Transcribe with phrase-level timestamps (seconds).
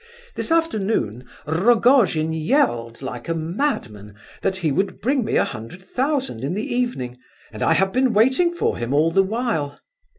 [0.33, 6.43] This afternoon Rogojin yelled, like a madman, that he would bring me a hundred thousand
[6.43, 7.19] in the evening,
[7.53, 9.79] and I have been waiting for him all the while.